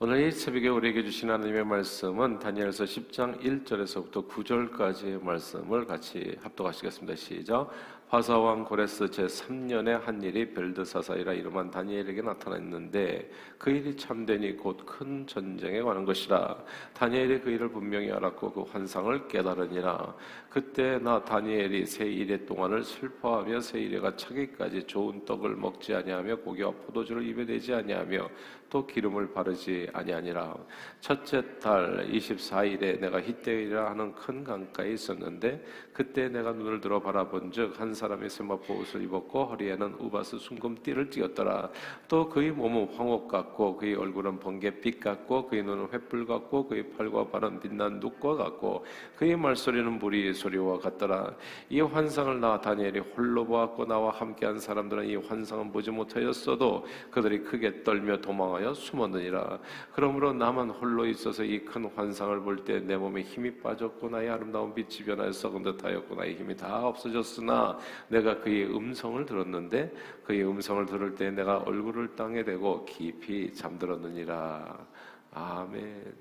오늘 0.00 0.28
이 0.28 0.30
새벽에 0.30 0.68
우리에게 0.68 1.02
주신 1.02 1.28
하나님의 1.28 1.64
말씀은 1.64 2.38
다니엘서 2.38 2.84
10장 2.84 3.40
1절에서부터 3.40 4.28
9절까지의 4.28 5.20
말씀을 5.20 5.86
같이 5.86 6.36
합독하시겠습니다. 6.40 7.16
시작. 7.16 7.68
화사왕 8.10 8.64
고레스 8.64 9.04
제3년에 9.06 10.00
한 10.00 10.22
일이 10.22 10.54
벨드사사이라 10.54 11.34
이름한 11.34 11.70
다니엘에게 11.70 12.22
나타났는데 12.22 13.30
그 13.58 13.70
일이 13.70 13.94
참되니 13.94 14.56
곧 14.56 14.78
큰 14.86 15.26
전쟁에 15.26 15.82
관한 15.82 16.06
것이라 16.06 16.56
다니엘이 16.94 17.40
그 17.40 17.50
일을 17.50 17.68
분명히 17.68 18.10
알았고 18.10 18.52
그 18.52 18.62
환상을 18.62 19.28
깨달으니라 19.28 20.14
그때 20.48 20.98
나 20.98 21.22
다니엘이 21.22 21.84
세 21.84 22.06
일의 22.06 22.46
동안을 22.46 22.82
슬퍼하며 22.82 23.60
세 23.60 23.80
일에가 23.80 24.16
차기까지 24.16 24.84
좋은 24.84 25.26
떡을 25.26 25.56
먹지 25.56 25.94
아니하며 25.94 26.36
고기와 26.36 26.70
포도주를 26.70 27.26
입에 27.26 27.44
대지 27.44 27.74
아니하며 27.74 28.30
또 28.70 28.86
기름을 28.86 29.32
바르지 29.32 29.88
아니하니라. 29.92 30.54
첫째 31.00 31.42
달 31.58 32.06
24일에 32.10 33.00
내가 33.00 33.20
히데이라 33.20 33.90
하는 33.90 34.14
큰 34.14 34.44
강가에 34.44 34.92
있었는데 34.92 35.64
그때 35.92 36.28
내가 36.28 36.52
눈을 36.52 36.80
들어 36.80 37.00
바라본즉 37.00 37.80
한 37.80 37.94
사람이 37.94 38.28
세마포 38.28 38.74
옷을 38.74 39.02
입었고 39.04 39.46
허리에는 39.46 39.94
우바스 39.98 40.38
순금띠를 40.38 41.08
띄었더라. 41.10 41.70
또 42.08 42.28
그의 42.28 42.50
몸은 42.50 42.94
황옥 42.94 43.28
같고 43.28 43.76
그의 43.76 43.94
얼굴은 43.94 44.38
번개빛 44.38 45.00
같고 45.00 45.46
그의 45.46 45.62
눈은 45.62 45.88
횃불 45.88 46.26
같고 46.26 46.68
그의 46.68 46.90
팔과 46.90 47.28
발은 47.28 47.60
빛난 47.60 48.00
눕과 48.00 48.34
같고 48.34 48.84
그의 49.16 49.36
말소리는 49.36 49.98
무리의 49.98 50.34
소리와 50.34 50.78
같더라. 50.78 51.34
이 51.70 51.80
환상을 51.80 52.38
나 52.40 52.60
다니엘이 52.60 53.00
홀로 53.00 53.46
보았고 53.46 53.86
나와 53.86 54.10
함께한 54.10 54.58
사람들은 54.58 55.06
이 55.06 55.16
환상은 55.16 55.72
보지 55.72 55.90
못하였어도 55.90 56.86
그들이 57.10 57.42
크게 57.42 57.82
떨며 57.82 58.18
도망하 58.18 58.57
당하여 58.58 58.74
숨었느니라. 58.74 59.58
그러므로 59.92 60.32
나만 60.32 60.70
홀로 60.70 61.06
있어서 61.06 61.44
이 61.44 61.64
큰 61.64 61.84
환상을 61.94 62.40
볼 62.40 62.64
때 62.64 62.80
내 62.80 62.96
몸에 62.96 63.22
힘이 63.22 63.56
빠졌고 63.60 64.08
나의 64.08 64.28
아름다운 64.30 64.74
빛이 64.74 65.04
변하여 65.06 65.30
썩은 65.32 65.62
듯하였고 65.62 66.14
나의 66.16 66.34
힘이 66.36 66.56
다 66.56 66.86
없어졌으나 66.86 67.78
내가 68.08 68.40
그의 68.40 68.66
음성을 68.74 69.24
들었는데 69.24 69.92
그의 70.24 70.44
음성을 70.44 70.84
들을 70.86 71.14
때 71.14 71.30
내가 71.30 71.58
얼굴을 71.58 72.16
땅에 72.16 72.44
대고 72.44 72.84
깊이 72.84 73.52
잠들었느니라. 73.54 74.86
아멘. 75.32 76.14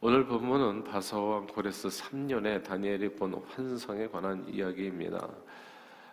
오늘 0.00 0.26
본문은 0.26 0.84
바사왕 0.84 1.46
고레스 1.48 1.88
3년에 1.88 2.62
다니엘이 2.62 3.16
본 3.16 3.34
환상에 3.48 4.06
관한 4.06 4.46
이야기입니다. 4.48 5.28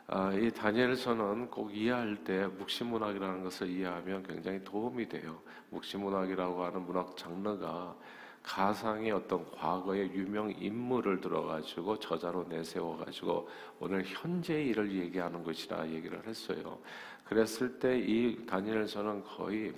아, 0.08 0.34
이 0.34 0.52
다니엘서는 0.52 1.50
꼭 1.50 1.76
이해할 1.76 2.24
때 2.24 2.46
묵시문학이라는 2.46 3.44
것을 3.44 3.70
이해하면 3.70 4.24
굉장히 4.24 4.64
도움이 4.64 5.08
돼요. 5.08 5.42
묵시문학이라고 5.70 6.64
하는 6.64 6.82
문학 6.86 7.16
장르가 7.16 7.96
가상의 8.44 9.12
어떤 9.12 9.50
과거의 9.52 10.12
유명 10.14 10.52
인물을 10.52 11.22
들어가지고 11.22 11.98
저자로 12.00 12.44
내세워가지고 12.50 13.48
오늘 13.80 14.04
현재의 14.04 14.68
일을 14.68 14.92
얘기하는 14.94 15.42
것이라 15.44 15.88
얘기를 15.90 16.22
했어요. 16.28 16.78
그랬을 17.24 17.80
때 17.80 17.98
이 17.98 18.46
다니엘서는 18.46 19.24
거의 19.24 19.74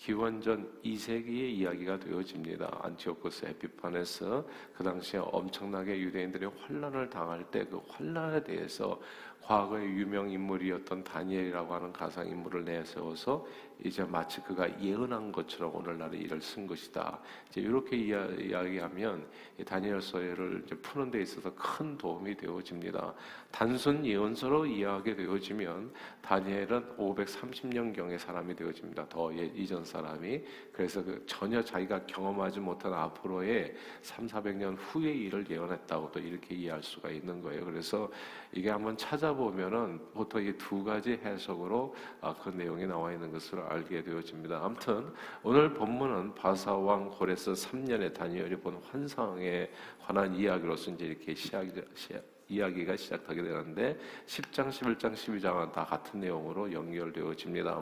기원전 0.00 0.80
2세기의 0.82 1.50
이야기가 1.58 1.98
되어집니다. 2.00 2.80
안티오코스 2.82 3.44
에피파네스 3.44 4.42
그 4.74 4.82
당시에 4.82 5.20
엄청나게 5.20 6.00
유대인들이 6.00 6.46
환란을 6.46 7.10
당할 7.10 7.44
때 7.50 7.60
그 7.66 7.82
환란에 7.86 8.42
대해서 8.42 8.98
과거의 9.42 9.86
유명 9.90 10.30
인물이었던 10.30 11.04
다니엘이라고 11.04 11.74
하는 11.74 11.92
가상 11.92 12.26
인물을 12.26 12.64
내세워서 12.64 13.46
이제 13.84 14.04
마치 14.04 14.40
그가 14.42 14.68
예언한 14.80 15.32
것처럼 15.32 15.74
오늘날의 15.74 16.20
일을 16.20 16.40
쓴 16.40 16.66
것이다. 16.66 17.18
이제 17.48 17.60
이렇게 17.60 17.96
이야기하면 17.96 19.26
다니엘서를 19.66 20.62
이제 20.64 20.76
푸는 20.76 21.10
데 21.10 21.22
있어서 21.22 21.52
큰 21.54 21.98
도움이 21.98 22.36
되어집니다. 22.36 23.14
단순 23.50 24.06
예언서로 24.06 24.66
이해하게 24.66 25.16
되어지면 25.16 25.92
다니엘은 26.22 26.96
530년 26.96 27.94
경의 27.94 28.18
사람이 28.18 28.54
되어집니다. 28.54 29.08
더 29.08 29.34
예, 29.36 29.46
이전 29.46 29.84
사람이 29.84 30.44
그래서 30.72 31.02
그 31.02 31.24
전혀 31.26 31.62
자기가 31.62 32.06
경험하지 32.06 32.60
못한 32.60 32.92
앞으로의 32.94 33.74
3, 34.02 34.28
400년 34.28 34.76
후의 34.78 35.18
일을 35.22 35.50
예언했다고 35.50 36.12
또 36.12 36.20
이렇게 36.20 36.54
이해할 36.54 36.82
수가 36.82 37.10
있는 37.10 37.42
거예요. 37.42 37.64
그래서 37.64 38.10
이게 38.52 38.70
한번 38.70 38.96
찾아보면은 38.96 40.00
보통 40.14 40.40
이 40.42 40.60
두 40.60 40.84
가지 40.84 41.12
해석으로 41.12 41.94
아, 42.20 42.34
그 42.34 42.50
내용이 42.50 42.86
나와 42.86 43.12
있는 43.12 43.32
것을 43.32 43.60
알게 43.70 44.02
되어집니다. 44.02 44.64
아무튼 44.64 45.12
오늘 45.42 45.72
본문은 45.72 46.34
바사 46.34 46.74
왕 46.74 47.08
고레스 47.10 47.52
3년에 47.52 48.12
다니엘이 48.12 48.56
본 48.56 48.80
환상에 48.90 49.70
관한 50.04 50.34
이야기로서 50.34 50.90
이제 50.90 51.06
이렇게 51.06 51.34
시작, 51.34 51.64
시작 51.94 52.39
이야기가 52.50 52.96
시작하게 52.96 53.42
되는데 53.42 53.98
10장, 54.26 54.68
11장, 54.68 55.14
12장은 55.14 55.72
다 55.72 55.84
같은 55.84 56.20
내용으로 56.20 56.72
연결되어집니다. 56.72 57.80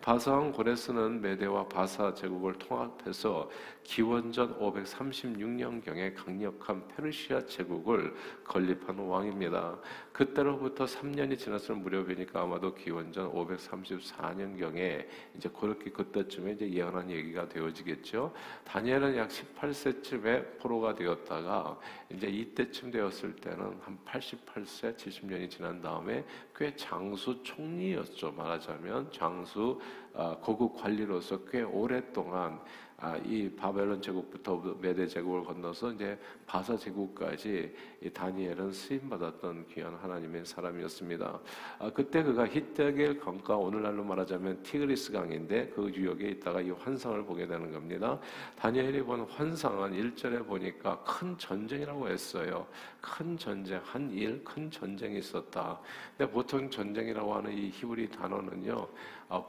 바사왕 0.00 0.52
고레스는 0.52 1.20
메대와 1.20 1.68
바사 1.68 2.14
제국을 2.14 2.54
통합해서 2.54 3.50
기원전 3.82 4.58
536년경에 4.58 6.14
강력한 6.14 6.88
페르시아 6.88 7.44
제국을 7.44 8.14
건립한 8.44 8.98
왕입니다. 8.98 9.78
그때로부터 10.12 10.86
3년이 10.86 11.38
지났을 11.38 11.76
무렵이니까 11.76 12.40
아마도 12.40 12.74
기원전 12.74 13.30
534년경에 13.32 15.06
이제 15.36 15.48
그렇게 15.50 15.90
그때쯤에 15.90 16.52
이제 16.52 16.70
예언한 16.70 17.10
얘기가 17.10 17.48
되어지겠죠. 17.48 18.32
다니엘은 18.64 19.16
약 19.16 19.28
18세쯤에 19.28 20.58
포로가 20.58 20.94
되었다가 20.94 21.78
이제 22.10 22.28
이때쯤 22.28 22.90
되었을 22.90 23.36
때는 23.36 23.78
한 23.82 23.98
88세, 24.06 24.96
70년이 24.96 25.50
지난 25.50 25.82
다음에 25.82 26.24
꽤 26.54 26.74
장수 26.74 27.42
총리였죠. 27.42 28.32
말하자면 28.32 29.12
장수 29.12 29.80
아, 30.14 30.36
고급 30.40 30.76
관리로서 30.76 31.44
꽤 31.44 31.62
오랫동안 31.62 32.60
아, 32.98 33.14
이 33.18 33.50
바벨론 33.50 34.00
제국부터 34.00 34.56
메대 34.80 35.06
제국을 35.06 35.44
건너서 35.44 35.92
이제 35.92 36.18
바사 36.46 36.74
제국까지 36.78 37.74
이 38.02 38.08
다니엘은 38.08 38.72
쓰임 38.72 39.10
받았던 39.10 39.66
귀한 39.66 39.94
하나님의 39.96 40.46
사람이었습니다. 40.46 41.40
아, 41.78 41.90
그때 41.92 42.22
그가 42.22 42.46
히데겔 42.46 43.20
강가 43.20 43.54
오늘날로 43.54 44.02
말하자면 44.02 44.62
티그리스 44.62 45.12
강인데 45.12 45.72
그 45.74 45.92
유역에 45.94 46.28
있다가 46.30 46.62
이 46.62 46.70
환상을 46.70 47.22
보게 47.26 47.46
되는 47.46 47.70
겁니다. 47.70 48.18
다니엘이 48.58 49.02
본 49.02 49.26
환상은 49.28 49.92
1절에 49.92 50.46
보니까 50.46 50.98
큰 51.02 51.36
전쟁이라고 51.36 52.08
했어요. 52.08 52.66
큰 53.02 53.36
전쟁, 53.36 53.78
한 53.84 54.10
일, 54.10 54.42
큰 54.42 54.70
전쟁이 54.70 55.18
있었다. 55.18 55.78
근데 56.16 56.32
보통 56.32 56.70
전쟁이라고 56.70 57.34
하는 57.34 57.52
이 57.52 57.68
히브리 57.68 58.08
단어는요, 58.08 58.88
아, 59.28 59.44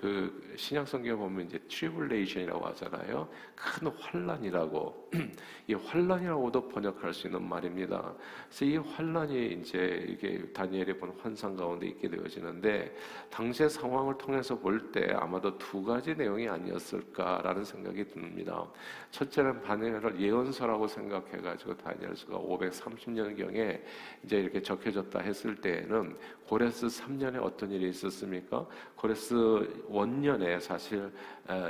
그 0.00 0.54
신약 0.56 0.88
성경에 0.88 1.16
보면 1.16 1.46
이제 1.46 1.58
tribulation이라고 1.68 2.64
하잖아요. 2.64 3.28
큰 3.54 3.88
환란이라고 3.88 5.10
이 5.68 5.74
환란이라고도 5.74 6.68
번역할 6.68 7.12
수 7.12 7.26
있는 7.26 7.46
말입니다. 7.46 8.14
그래서 8.46 8.64
이 8.64 8.76
환란이 8.76 9.58
이제 9.60 10.06
이게 10.08 10.50
다니엘이 10.52 10.98
본 10.98 11.12
환상 11.20 11.56
가운데 11.56 11.86
있게 11.88 12.08
되어지는데 12.08 12.94
당시의 13.30 13.68
상황을 13.70 14.16
통해서 14.16 14.56
볼 14.58 14.78
때 14.92 15.12
아마도 15.18 15.58
두 15.58 15.82
가지 15.82 16.14
내용이 16.14 16.48
아니었을까라는 16.48 17.64
생각이 17.64 18.06
듭니다. 18.08 18.64
첫째는 19.10 19.60
다니엘을 19.62 20.20
예언서라고 20.20 20.86
생각해가지고 20.86 21.76
다니엘서가 21.76 22.38
530년 22.38 23.36
경에 23.36 23.82
이제 24.24 24.38
이렇게 24.38 24.62
적혀졌다 24.62 25.18
했을 25.18 25.56
때에는 25.56 26.16
고레스 26.46 26.86
3년에 26.86 27.42
어떤 27.42 27.70
일이 27.70 27.90
있었습니까? 27.90 28.66
고레스 28.96 29.84
원년에 29.88 30.60
사실 30.60 31.12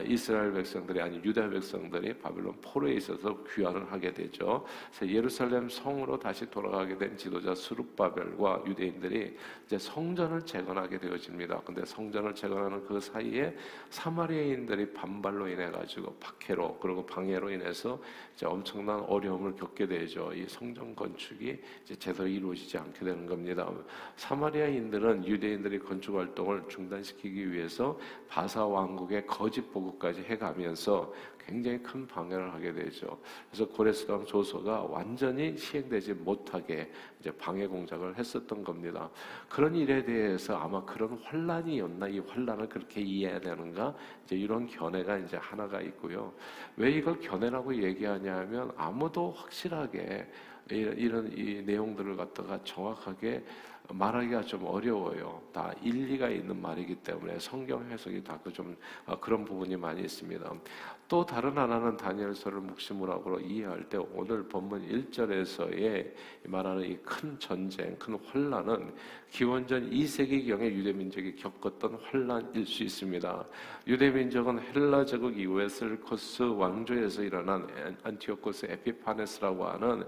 이스라엘 0.06 0.52
백성들이 0.52 1.00
아니 1.00 1.16
유다 1.22 1.50
백성들이 1.50 2.14
바빌론 2.14 2.54
포로에 2.60 2.94
있어서 2.94 3.36
귀환을 3.54 3.92
하게 3.92 4.12
되죠. 4.12 4.66
그래서 4.90 5.14
예루살렘 5.14 5.68
성으로 5.68 6.18
다시 6.18 6.50
돌아가게 6.50 6.98
된 6.98 7.16
지도자 7.16 7.54
수룹바벨과 7.54 8.64
유대인들이 8.66 9.36
이제 9.66 9.78
성전을 9.78 10.44
재건하게 10.44 10.98
되어집니다. 10.98 11.60
근데 11.60 11.84
성전을 11.84 12.34
재건하는 12.34 12.84
그 12.86 12.98
사이에 12.98 13.54
사마리아인들이 13.90 14.92
반발로 14.92 15.46
인해 15.46 15.70
가지고 15.70 16.16
박해로 16.16 16.78
그리고 16.80 17.06
방해로 17.06 17.50
인해서 17.50 18.00
이제 18.34 18.46
엄청난 18.46 19.00
어려움을 19.00 19.54
겪게 19.54 19.86
되죠. 19.86 20.32
이 20.34 20.44
성전 20.48 20.94
건축이 20.96 21.56
이제 21.84 21.94
제대로 21.96 22.26
이루어지지 22.26 22.78
않게 22.78 23.04
되는 23.04 23.26
겁니다. 23.26 23.70
사마리아인들은 24.16 25.24
유대인들이 25.24 25.78
건축 25.78 26.16
활동을 26.16 26.64
중단시키기 26.68 27.52
위해서 27.52 27.96
바사 28.28 28.66
왕국의 28.66 29.26
거짓 29.26 29.67
보고까지 29.70 30.22
해가면서 30.22 31.12
굉장히 31.48 31.82
큰 31.82 32.06
방해를 32.06 32.52
하게 32.52 32.72
되죠. 32.74 33.18
그래서 33.50 33.66
고레스강 33.66 34.26
조서가 34.26 34.82
완전히 34.82 35.56
시행되지 35.56 36.12
못하게 36.12 36.90
이제 37.18 37.30
방해 37.30 37.66
공작을 37.66 38.18
했었던 38.18 38.62
겁니다. 38.62 39.08
그런 39.48 39.74
일에 39.74 40.04
대해서 40.04 40.58
아마 40.58 40.84
그런 40.84 41.18
환란이었나 41.22 42.08
이 42.08 42.18
환란을 42.18 42.68
그렇게 42.68 43.00
이해해야 43.00 43.40
되는가 43.40 43.94
이제 44.24 44.36
이런 44.36 44.66
견해가 44.66 45.16
이제 45.16 45.38
하나가 45.38 45.80
있고요. 45.80 46.34
왜 46.76 46.90
이걸 46.90 47.18
견해라고 47.18 47.74
얘기하냐면 47.82 48.70
아무도 48.76 49.30
확실하게 49.30 50.26
이런 50.70 51.32
이 51.32 51.62
내용들을 51.62 52.14
갖다가 52.16 52.60
정확하게 52.62 53.42
말하기가 53.90 54.42
좀 54.42 54.64
어려워요. 54.66 55.42
다 55.52 55.72
일리가 55.82 56.28
있는 56.28 56.60
말이기 56.60 56.96
때문에 56.96 57.38
성경 57.38 57.84
해석이 57.90 58.22
다좀 58.22 58.76
그 59.06 59.12
어, 59.12 59.18
그런 59.18 59.44
부분이 59.44 59.76
많이 59.76 60.02
있습니다. 60.02 60.52
또 61.08 61.24
다른 61.24 61.56
하나는 61.56 61.96
다니엘서를 61.96 62.60
묵시문학으로 62.60 63.40
이해할 63.40 63.88
때 63.88 63.96
오늘 64.12 64.46
본문 64.46 64.86
1절에서의 64.86 66.12
말하는 66.44 66.84
이 66.84 66.98
큰 67.08 67.38
전쟁, 67.38 67.96
큰 67.98 68.18
환란은 68.26 68.92
기원전 69.30 69.90
2세기경에 69.90 70.70
유대 70.72 70.92
민족이 70.92 71.36
겪었던 71.36 71.98
환란일 72.02 72.66
수 72.66 72.82
있습니다. 72.82 73.46
유대 73.86 74.10
민족은 74.10 74.58
헬라 74.60 75.06
제국 75.06 75.36
이후에 75.38 75.68
셀류코스 75.68 76.42
왕조에서 76.42 77.22
일어난 77.22 77.66
안티오코스 78.02 78.66
에피파네스라고 78.66 79.64
하는 79.64 80.06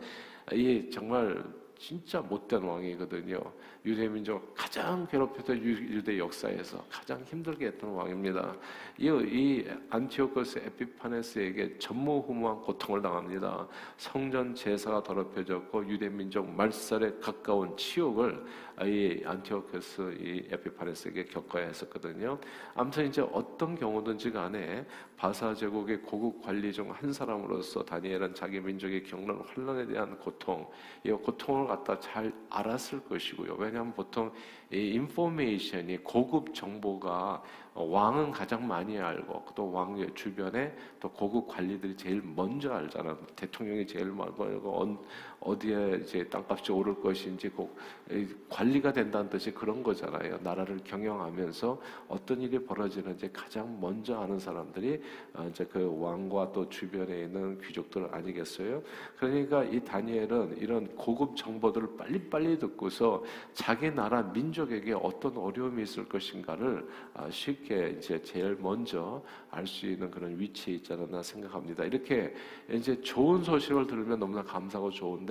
이 0.52 0.88
정말 0.90 1.42
진짜 1.80 2.20
못된 2.20 2.62
왕이거든요. 2.62 3.40
유대 3.86 4.06
민족 4.06 4.54
가장 4.54 5.06
괴롭혔던 5.06 5.56
유대 5.62 6.18
역사에서 6.18 6.84
가장 6.90 7.22
힘들게 7.22 7.68
했던 7.68 7.90
왕입니다. 7.92 8.54
이, 8.98 9.06
이 9.06 9.66
안티오코스 9.88 10.58
에피파네스에게 10.58 11.78
전무후무한 11.78 12.60
고통을 12.60 13.00
당합니다. 13.00 13.66
성전 13.96 14.54
제사가 14.54 15.02
더럽혀졌고 15.02 15.88
유대 15.88 16.10
민족 16.10 16.46
말살에 16.50 17.14
가까운 17.18 17.74
치욕을 17.78 18.44
이 18.84 19.22
안티오코스 19.24 20.16
이 20.20 20.48
에피파네스에게 20.50 21.24
겪어야 21.24 21.66
했었거든요. 21.66 22.38
아무튼 22.74 23.06
이제 23.06 23.22
어떤 23.32 23.74
경우든지 23.74 24.32
간에 24.32 24.86
바사 25.16 25.54
제국의 25.54 26.02
고급 26.02 26.42
관리 26.42 26.72
중 26.72 26.90
한 26.90 27.12
사람으로서 27.12 27.84
다니엘은 27.84 28.34
자기 28.34 28.60
민족이 28.60 29.04
겪는 29.04 29.34
혼란에 29.36 29.86
대한 29.86 30.18
고통, 30.18 30.68
이 31.04 31.10
고통을 31.10 31.66
갖다 31.68 31.98
잘 32.00 32.32
알았을 32.50 33.04
것이고요. 33.04 33.54
왜냐하면 33.58 33.92
보통 33.94 34.32
이 34.72 34.90
인포메이션이 34.94 35.98
고급 35.98 36.54
정보가 36.54 37.42
왕은 37.74 38.32
가장 38.32 38.66
많이 38.66 38.98
알고 38.98 39.46
또 39.54 39.70
왕의 39.70 40.14
주변에 40.14 40.76
또 40.98 41.08
고급 41.10 41.48
관리들이 41.48 41.96
제일 41.96 42.22
먼저 42.22 42.72
알잖아. 42.72 43.16
대통령이 43.36 43.86
제일 43.86 44.06
먼저 44.06 44.44
알고 44.44 44.98
어디에 45.40 46.00
이제 46.02 46.25
땅값이 46.28 46.70
오를 46.70 46.94
것인지 47.00 47.48
꼭 47.48 47.76
관리가 48.48 48.92
된다는 48.92 49.31
뜻이 49.31 49.50
그런 49.52 49.82
거잖아요. 49.82 50.38
나라를 50.42 50.78
경영하면서 50.84 51.81
어떤 52.08 52.42
일이 52.42 52.58
벌어지는지 52.58 53.31
가장 53.32 53.81
먼저 53.81 54.20
아는 54.20 54.38
사람들이 54.38 55.00
어, 55.34 55.48
이제 55.50 55.64
그 55.64 55.96
왕과 55.98 56.52
또 56.52 56.69
주변에 56.69 57.22
있는 57.22 57.58
귀족들 57.60 58.08
아니겠어요? 58.14 58.82
그러니까 59.16 59.64
이 59.64 59.81
다니엘은 59.81 60.58
이런 60.58 60.87
고급 60.96 61.37
정보들을 61.37 61.96
빨리빨리 61.96 62.58
듣고서 62.58 63.25
자기 63.54 63.90
나라 63.90 64.22
민족에게 64.22 64.92
어떤 64.92 65.37
어려움이 65.38 65.82
있을 65.84 66.06
것인가를 66.08 66.87
아, 67.14 67.31
쉽게 67.31 67.96
이제 67.98 68.20
제일 68.22 68.56
먼저 68.60 69.22
알 69.50 69.66
수 69.70 69.87
있는 69.87 70.10
그런 70.10 70.38
위치에 70.38 70.75
있지 70.75 70.92
않나 70.92 71.22
생각합니다. 71.22 71.84
이렇게 71.84 72.34
이제 72.70 73.00
좋은 73.00 73.42
소식을 73.42 73.87
들으면 73.87 74.19
너무나 74.19 74.42
감사하고 74.42 74.90
좋은데 74.90 75.29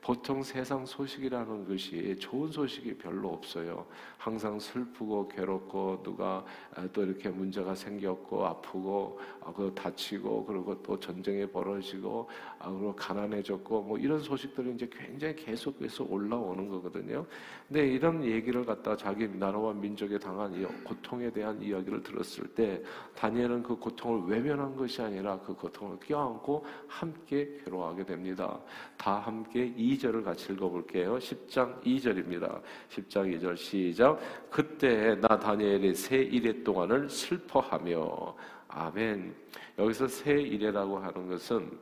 보통 0.00 0.42
세상 0.42 0.86
소식이라는 0.86 1.68
것이 1.68 2.16
좋은 2.18 2.50
소식이 2.50 2.96
별로 2.98 3.30
없어요. 3.30 3.86
항상 4.16 4.58
슬프고 4.58 5.28
괴롭고 5.28 6.02
누가 6.02 6.44
아, 6.74 6.86
또 6.92 7.02
이렇게 7.02 7.28
문제가 7.28 7.74
생겼고 7.74 8.46
아프고 8.46 9.18
아, 9.40 9.52
그 9.52 9.72
다치고 9.74 10.44
그리고 10.46 10.82
또 10.82 10.98
전쟁이 10.98 11.46
벌어지고 11.46 12.28
아, 12.58 12.70
그리고 12.70 12.94
가난해졌고 12.94 13.82
뭐 13.82 13.98
이런 13.98 14.20
소식들이 14.20 14.72
이제 14.74 14.88
굉장히 14.90 15.34
계속해서 15.36 16.04
올라오는 16.08 16.68
거거든요. 16.68 17.26
근데 17.66 17.86
이런 17.86 18.24
얘기를 18.24 18.64
갖다 18.64 18.96
자기 18.96 19.28
나라와 19.28 19.72
민족에 19.72 20.18
당한 20.18 20.54
이 20.54 20.64
고통에 20.84 21.30
대한 21.30 21.60
이야기를 21.60 22.02
들었을 22.02 22.46
때 22.54 22.82
다니엘은 23.14 23.62
그 23.62 23.76
고통을 23.76 24.30
외면한 24.30 24.76
것이 24.76 25.02
아니라 25.02 25.38
그 25.40 25.54
고통을 25.54 25.98
껴안고 25.98 26.64
함께 26.86 27.60
괴로워하게 27.64 28.04
됩니다. 28.04 28.58
다 28.96 29.18
함께 29.18 29.37
2절을 29.44 30.24
같이 30.24 30.52
읽어볼게요. 30.52 31.18
10장 31.18 31.82
2절입니다. 31.82 32.60
10장 32.90 33.40
2절 33.40 33.56
시작. 33.56 34.18
그때 34.50 35.14
나 35.16 35.38
다니엘이 35.38 35.94
새 35.94 36.18
일해 36.18 36.62
동안을 36.62 37.08
슬퍼하며 37.08 38.36
아멘. 38.68 39.34
여기서 39.78 40.08
새 40.08 40.32
일해라고 40.32 40.98
하는 40.98 41.28
것은 41.28 41.78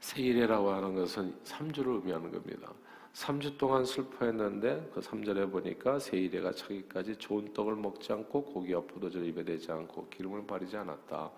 새 0.00 0.22
일해라고 0.22 0.70
하는 0.70 0.94
것은 0.94 1.34
3주를 1.44 1.96
의미하는 1.96 2.30
겁니다. 2.30 2.72
3주 3.16 3.56
동안 3.56 3.86
슬퍼했는데 3.86 4.90
그 4.92 5.00
3절에 5.00 5.50
보니까 5.50 5.98
세일에가 5.98 6.52
차기까지 6.52 7.16
좋은 7.16 7.50
떡을 7.54 7.74
먹지 7.74 8.12
않고 8.12 8.44
고기와 8.44 8.82
포도주를 8.82 9.26
입에 9.28 9.42
대지 9.42 9.72
않고 9.72 10.08
기름을 10.10 10.46
바르지 10.46 10.76
않았다. 10.76 11.30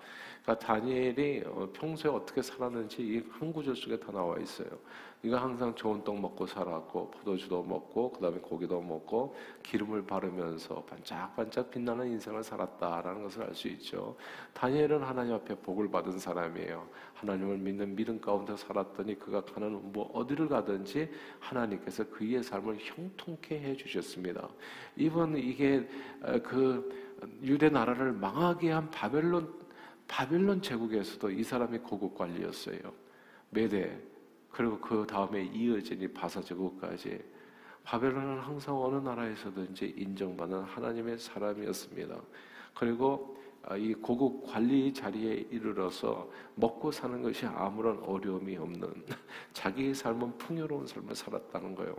그러니까 0.43 0.67
다니엘이 0.67 1.45
어, 1.47 1.71
평소에 1.73 2.11
어떻게 2.11 2.43
살았는지 2.43 3.03
이 3.03 3.23
한 3.31 3.53
구절 3.53 3.77
속에 3.77 3.97
다 4.01 4.11
나와 4.11 4.37
있어요. 4.39 4.69
네가 5.21 5.43
항상 5.43 5.75
좋은 5.75 6.05
떡 6.05 6.21
먹고 6.21 6.47
살았고 6.47 7.11
포도주도 7.11 7.63
먹고 7.63 8.13
그다음에 8.13 8.39
고기도 8.39 8.81
먹고 8.81 9.35
기름을 9.65 10.07
바르면서 10.07 10.83
반짝반짝 10.85 11.71
빛나는 11.71 12.07
인생을 12.13 12.45
살았다라는 12.45 13.25
것을 13.25 13.43
알 13.43 13.55
수 13.55 13.67
있죠. 13.69 14.17
다니엘은 14.53 15.03
하나님 15.03 15.35
앞에 15.35 15.57
복을 15.57 15.91
받은 15.91 16.19
사람이에요. 16.19 16.87
하나님을 17.15 17.59
믿는 17.59 17.97
믿음 17.97 18.21
가운데 18.21 18.57
살았더니 18.57 19.19
그가 19.19 19.45
가는 19.45 19.93
뭐 19.93 20.09
어디를 20.13 20.49
가든지 20.49 21.11
하나님께서 21.41 22.09
그의 22.11 22.43
삶을 22.43 22.79
형통케 22.79 23.59
해 23.59 23.77
주셨습니다. 23.77 24.49
이번 24.97 25.37
이게 25.37 25.89
그 26.45 27.09
유대 27.43 27.69
나라를 27.69 28.13
망하게 28.13 28.71
한 28.71 28.89
바벨론 28.91 29.53
바벨론 30.07 30.63
제국에서도 30.63 31.31
이 31.33 31.43
사람이 31.43 31.79
고급 31.79 32.17
관리였어요. 32.17 32.79
메대 33.51 33.99
그리고 34.51 34.79
그 34.79 35.07
다음에 35.07 35.45
이어진 35.45 36.01
이 36.01 36.09
바사 36.09 36.41
제국까지 36.41 37.23
바벨론은 37.85 38.41
항상 38.41 38.81
어느 38.83 38.97
나라에서든지 38.97 39.95
인정받는 39.97 40.63
하나님의 40.63 41.19
사람이었습니다. 41.19 42.17
그리고 42.75 43.39
아, 43.63 43.77
이 43.77 43.93
고급 43.93 44.47
관리 44.47 44.93
자리에 44.95 45.47
이르러서 45.51 46.31
먹고 46.55 46.91
사는 46.91 47.21
것이 47.23 47.45
아무런 47.45 47.99
어려움이 48.03 48.57
없는 48.57 49.05
자기의 49.53 49.95
삶은 49.95 50.39
풍요로운 50.39 50.87
삶을 50.87 51.15
살았다는 51.15 51.75
거예요. 51.75 51.95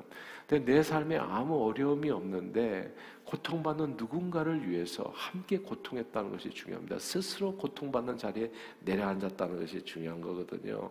근데 0.48 0.74
내 0.74 0.82
삶에 0.82 1.18
아무 1.18 1.68
어려움이 1.68 2.10
없는데 2.10 2.96
고통받는 3.26 3.98
누군가를 3.98 4.68
위해서 4.68 5.12
함께 5.14 5.60
고통했다는 5.60 6.32
것이 6.32 6.50
중요합니다. 6.50 6.98
스스로 6.98 7.56
고통받는 7.56 8.18
자리에 8.18 8.52
내려앉았다는 8.80 9.60
것이 9.60 9.84
중요한 9.84 10.22
거거든요. 10.22 10.90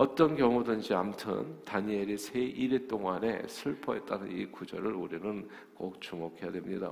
어떤 0.00 0.34
경우든지 0.34 0.94
아무튼 0.94 1.62
다니엘이 1.66 2.16
세 2.16 2.40
일해 2.40 2.86
동안에 2.86 3.42
슬퍼했다는 3.46 4.32
이 4.32 4.46
구절을 4.46 4.94
우리는 4.94 5.46
꼭 5.74 6.00
주목해야 6.00 6.50
됩니다. 6.50 6.90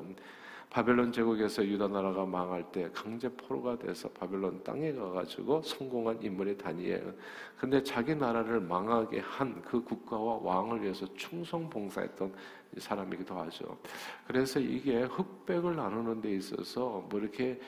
바벨론 0.68 1.10
제국에서 1.10 1.64
유다 1.64 1.88
나라가 1.88 2.26
망할 2.26 2.70
때 2.70 2.90
강제 2.92 3.26
포로가 3.30 3.78
돼서 3.78 4.10
바벨론 4.10 4.62
땅에 4.62 4.92
가가지고 4.92 5.62
성공한 5.62 6.22
인물이 6.22 6.58
다니엘. 6.58 7.16
근데 7.56 7.82
자기 7.82 8.14
나라를 8.14 8.60
망하게 8.60 9.20
한 9.20 9.62
그 9.64 9.82
국가와 9.82 10.40
왕을 10.42 10.82
위해서 10.82 11.06
충성 11.14 11.70
봉사했던 11.70 12.30
사람이기도 12.76 13.34
하죠. 13.34 13.78
그래서 14.26 14.60
이게 14.60 15.04
흑백을 15.04 15.76
나누는 15.76 16.20
데 16.20 16.32
있어서 16.32 17.02
뭐 17.08 17.18
이렇게 17.18 17.58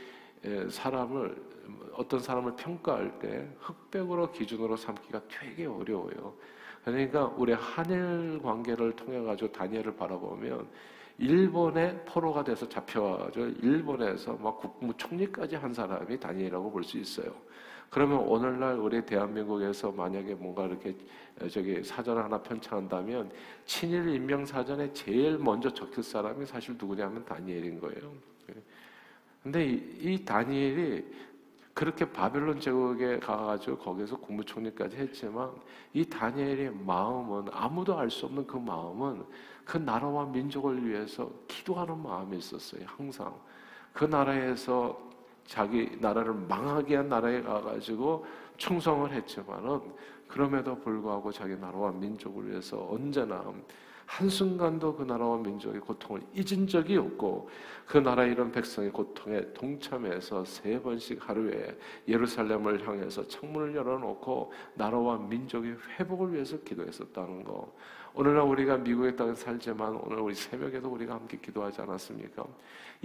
사람을 0.71 1.51
어떤 1.95 2.21
사람을 2.21 2.57
평가할 2.57 3.19
때 3.19 3.49
흑백으로 3.61 4.33
기준으로 4.33 4.77
삼기가 4.77 5.23
되게 5.29 5.67
어려워요. 5.67 6.35
그러니까 6.85 7.27
우리 7.37 7.53
한일 7.53 8.41
관계를 8.43 8.93
통해 8.93 9.23
가지고 9.23 9.53
다니엘을 9.53 9.97
바라보면 9.97 10.67
일본의 11.19 12.05
포로가 12.07 12.43
돼서 12.43 12.67
잡혀가지고 12.67 13.45
일본에서 13.63 14.35
막 14.37 14.59
국무총리까지 14.59 15.57
한 15.57 15.75
사람이 15.75 16.19
다니엘이라고 16.19 16.71
볼 16.71 16.83
수 16.83 16.97
있어요. 16.99 17.35
그러면 17.91 18.21
오늘날 18.21 18.79
우리 18.79 19.05
대한민국에서 19.05 19.91
만약에 19.91 20.35
뭔가 20.35 20.65
이렇게 20.65 20.97
저기 21.51 21.83
사전을 21.83 22.23
하나 22.23 22.41
편찬한다면 22.41 23.31
친일 23.67 24.09
임명 24.09 24.47
사전에 24.47 24.93
제일 24.93 25.37
먼저 25.39 25.69
적힐 25.69 26.03
사람이 26.03 26.47
사실 26.47 26.77
누구냐면 26.79 27.25
다니엘인 27.25 27.81
거예요. 27.81 28.13
근데 29.43 29.67
이, 29.67 29.75
이 30.01 30.25
다니엘이 30.25 31.05
그렇게 31.73 32.05
바벨론 32.05 32.61
제국에 32.61 33.19
가가지고 33.21 33.79
거기서 33.79 34.19
국무총리까지 34.19 34.97
했지만 34.97 35.51
이 35.95 36.05
다니엘의 36.05 36.73
마음은 36.75 37.47
아무도 37.53 37.99
알 37.99 38.11
수 38.11 38.27
없는 38.27 38.47
그 38.47 38.57
마음은 38.57 39.25
그 39.65 39.79
나라와 39.79 40.27
민족을 40.27 40.87
위해서 40.87 41.31
기도하는 41.49 42.03
마음이 42.03 42.37
있었어요. 42.39 42.83
항상 42.87 43.35
그 43.93 44.05
나라에서 44.05 44.99
자기 45.47 45.97
나라를 46.01 46.35
망하게 46.35 46.97
한 46.97 47.09
나라에 47.09 47.41
가가지고 47.41 48.27
충성을 48.57 49.11
했지만은 49.11 49.81
그럼에도 50.29 50.79
불구하고 50.79 51.33
자기 51.33 51.57
나라와 51.57 51.91
민족을 51.91 52.51
위해서 52.51 52.87
언제나 52.91 53.43
한순간도 54.11 54.97
그 54.97 55.05
나라와 55.05 55.39
민족의 55.39 55.81
고통을 55.81 56.21
잊은 56.35 56.67
적이 56.67 56.97
없고 56.97 57.49
그 57.87 57.99
나라 57.99 58.25
이런 58.25 58.51
백성의 58.51 58.91
고통에 58.91 59.53
동참해서 59.53 60.45
세 60.45 60.83
번씩 60.83 61.29
하루에 61.29 61.79
예루살렘을 62.09 62.87
향해서 62.87 63.29
창문을 63.29 63.77
열어놓고 63.77 64.53
나라와 64.75 65.17
민족의 65.17 65.77
회복을 65.99 66.33
위해서 66.35 66.59
기도했었다는 66.59 67.45
거. 67.45 67.73
오늘날 68.13 68.43
우리가 68.43 68.77
미국의 68.77 69.15
땅에 69.17 69.35
살지만 69.35 69.95
오늘 69.95 70.19
우리 70.19 70.35
새벽에도 70.35 70.89
우리가 70.89 71.15
함께 71.15 71.39
기도하지 71.39 71.83
않았습니까? 71.83 72.45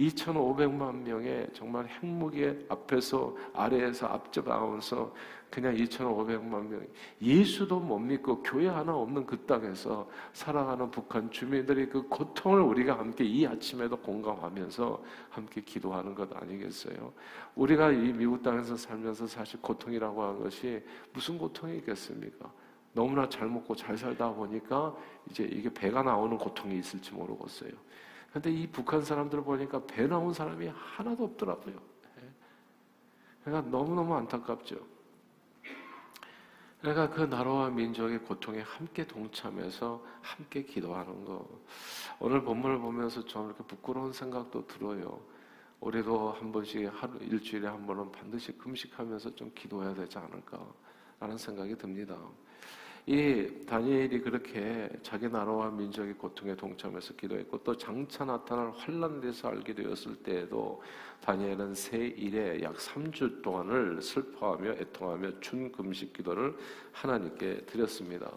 2,500만 0.00 1.02
명의 1.02 1.48
정말 1.54 1.86
핵무기 1.86 2.66
앞에서 2.68 3.34
아래에서 3.54 4.08
앞져가면서 4.08 5.14
그냥 5.48 5.74
2,500만 5.74 6.66
명 6.66 6.86
예수도 7.22 7.78
못 7.78 7.98
믿고 7.98 8.42
교회 8.42 8.66
하나 8.66 8.94
없는 8.94 9.24
그 9.24 9.38
땅에서 9.46 10.08
살아가는 10.32 10.90
북한 10.90 11.30
주민들의 11.30 11.88
그 11.88 12.02
고통을 12.08 12.60
우리가 12.60 12.98
함께 12.98 13.24
이 13.24 13.46
아침에도 13.46 13.96
공감하면서 13.96 15.02
함께 15.30 15.60
기도하는 15.60 16.14
것 16.14 16.28
아니겠어요? 16.36 17.12
우리가 17.54 17.92
이 17.92 18.12
미국 18.12 18.42
땅에서 18.42 18.76
살면서 18.76 19.28
사실 19.28 19.62
고통이라고 19.62 20.22
하는 20.22 20.42
것이 20.42 20.82
무슨 21.12 21.38
고통이 21.38 21.76
있겠습니까? 21.78 22.50
너무나 22.96 23.28
잘 23.28 23.46
먹고 23.46 23.76
잘 23.76 23.98
살다 23.98 24.32
보니까 24.32 24.96
이제 25.28 25.44
이게 25.44 25.68
배가 25.72 26.02
나오는 26.02 26.38
고통이 26.38 26.78
있을지 26.78 27.12
모르겠어요. 27.12 27.70
근데 28.32 28.50
이 28.50 28.66
북한 28.66 29.02
사람들 29.02 29.44
보니까 29.44 29.84
배 29.86 30.06
나온 30.06 30.32
사람이 30.32 30.66
하나도 30.68 31.24
없더라고요. 31.24 31.74
예. 31.74 32.30
그러니까 33.44 33.70
너무너무 33.70 34.14
안타깝죠. 34.14 34.76
그러니까 36.80 37.10
그 37.10 37.20
나라와 37.22 37.68
민족의 37.68 38.20
고통에 38.20 38.62
함께 38.62 39.06
동참해서 39.06 40.02
함께 40.22 40.62
기도하는 40.62 41.26
거. 41.26 41.46
오늘 42.18 42.42
본문을 42.42 42.78
보면서 42.78 43.22
좀 43.26 43.46
이렇게 43.46 43.62
부끄러운 43.64 44.14
생각도 44.14 44.66
들어요. 44.66 45.20
올해도 45.80 46.32
한 46.32 46.50
번씩 46.50 46.90
하루 46.94 47.18
일주일에 47.18 47.68
한 47.68 47.86
번은 47.86 48.10
반드시 48.10 48.56
금식하면서 48.56 49.34
좀 49.34 49.52
기도해야 49.54 49.94
되지 49.94 50.16
않을까라는 50.16 51.36
생각이 51.36 51.76
듭니다. 51.76 52.16
이 53.08 53.64
다니엘이 53.66 54.20
그렇게 54.20 54.88
자기 55.00 55.28
나라와 55.28 55.70
민족의 55.70 56.14
고통에 56.14 56.56
동참해서 56.56 57.14
기도했고 57.14 57.62
또 57.62 57.76
장차 57.76 58.24
나타날 58.24 58.72
환란에 58.72 59.20
대해서 59.20 59.48
알게 59.48 59.74
되었을 59.74 60.16
때에도 60.16 60.82
다니엘은 61.20 61.76
새 61.76 61.98
일에 61.98 62.60
약 62.62 62.74
3주 62.74 63.42
동안을 63.42 64.02
슬퍼하며 64.02 64.70
애통하며 64.72 65.38
춘금식 65.38 66.14
기도를 66.14 66.56
하나님께 66.90 67.66
드렸습니다. 67.66 68.28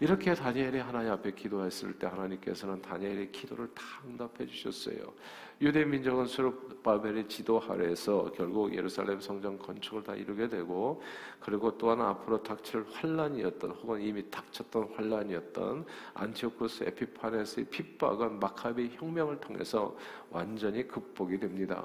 이렇게 0.00 0.34
다니엘이 0.34 0.80
하나님 0.80 1.12
앞에 1.12 1.30
기도했을 1.30 1.96
때 1.96 2.08
하나님께서는 2.08 2.82
다니엘의 2.82 3.30
기도를 3.30 3.68
다 3.74 3.84
응답해 4.04 4.44
주셨어요. 4.48 5.14
유대 5.62 5.84
민족은 5.84 6.24
수르바벨의 6.24 7.28
지도 7.28 7.62
아래에서 7.68 8.32
결국 8.34 8.74
예루살렘 8.74 9.20
성전 9.20 9.58
건축을 9.58 10.02
다 10.02 10.14
이루게 10.14 10.48
되고 10.48 11.02
그리고 11.38 11.76
또 11.76 11.90
하나 11.90 12.08
앞으로 12.08 12.42
닥칠 12.42 12.86
환란이었던 12.90 13.70
혹은 13.72 14.00
이미 14.00 14.30
닥쳤던 14.30 14.94
환란이었던 14.94 15.84
안티오쿠스 16.14 16.84
에피파네스의 16.84 17.66
핍박은 17.66 18.40
마카비 18.40 18.92
혁명을 18.94 19.38
통해서 19.40 19.94
완전히 20.30 20.88
극복이 20.88 21.38
됩니다. 21.38 21.84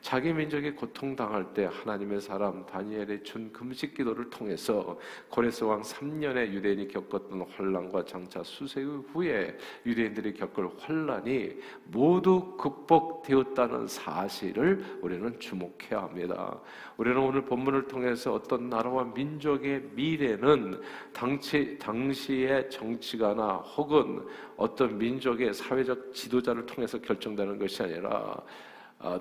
자기 0.00 0.32
민족이 0.32 0.72
고통당할 0.72 1.52
때 1.54 1.64
하나님의 1.64 2.20
사람 2.20 2.64
다니엘의 2.66 3.24
준 3.24 3.52
금식 3.52 3.94
기도를 3.94 4.30
통해서 4.30 4.96
고레스 5.28 5.64
왕 5.64 5.82
3년에 5.82 6.52
유대인이 6.52 6.86
겪었던 6.86 7.46
환란과 7.50 8.04
장차 8.04 8.44
수 8.44 8.57
세기 8.57 8.82
후에 8.82 9.58
유대인들이 9.84 10.34
겪을 10.34 10.70
환란이 10.78 11.56
모두 11.86 12.56
극복 12.56 13.07
되었다는 13.24 13.86
사실을 13.86 14.84
우리는 15.02 15.38
주목해야 15.38 16.02
합니다. 16.02 16.60
우리는 16.96 17.18
오늘 17.18 17.44
본문을 17.44 17.88
통해서 17.88 18.34
어떤 18.34 18.68
나라와 18.68 19.04
민족의 19.04 19.82
미래는 19.94 20.80
당시 21.12 21.78
당시의 21.78 22.70
정치가나 22.70 23.56
혹은 23.56 24.26
어떤 24.56 24.98
민족의 24.98 25.54
사회적 25.54 26.12
지도자를 26.12 26.66
통해서 26.66 26.98
결정되는 26.98 27.58
것이 27.58 27.82
아니라 27.82 28.10
아, 28.10 28.42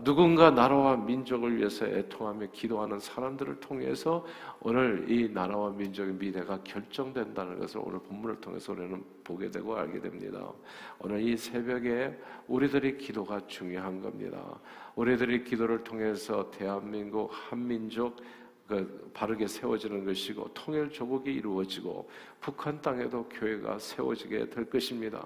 누군가 0.03 0.49
나라와 0.49 0.97
민족을 0.97 1.57
위해서 1.57 1.85
애통하며 1.85 2.47
기도하는 2.51 2.99
사람들을 2.99 3.59
통해서 3.59 4.25
오늘 4.59 5.05
이 5.07 5.29
나라와 5.29 5.69
민족의 5.69 6.15
미래가 6.15 6.63
결정된다는 6.63 7.59
것을 7.59 7.81
오늘 7.83 7.99
본문을 7.99 8.41
통해서 8.41 8.73
우리는 8.73 9.03
보게 9.23 9.51
되고 9.51 9.75
알게 9.75 9.99
됩니다. 9.99 10.51
오늘 10.99 11.21
이 11.21 11.37
새벽에 11.37 12.17
우리들의 12.47 12.97
기도가 12.97 13.39
중요한 13.45 14.01
겁니다. 14.01 14.59
우리들의 14.95 15.43
기도를 15.43 15.83
통해서 15.83 16.49
대한민국 16.49 17.29
한민족 17.31 18.17
그 18.67 19.09
바르게 19.13 19.47
세워지는 19.47 20.05
것이고 20.05 20.49
통일 20.53 20.89
조국이 20.89 21.31
이루어지고 21.31 22.09
북한 22.39 22.81
땅에도 22.81 23.27
교회가 23.29 23.79
세워지게 23.79 24.49
될 24.49 24.69
것입니다. 24.69 25.25